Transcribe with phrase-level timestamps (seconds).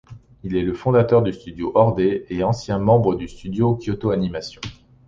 [0.41, 4.61] Il est le fondateur du studio Ordet et ancien membre du studio Kyoto Animation.